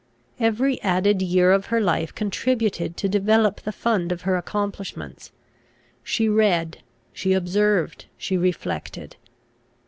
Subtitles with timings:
[0.39, 5.31] Every added year of her life contributed to develop the fund of her accomplishments.
[6.03, 6.79] She read,
[7.13, 9.15] she observed, she reflected.